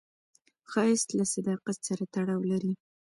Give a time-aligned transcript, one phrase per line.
[0.71, 2.73] ښایست له صداقت سره تړاو لري